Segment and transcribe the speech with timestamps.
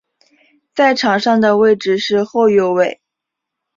[0.73, 2.99] 在场上的位置是右后卫。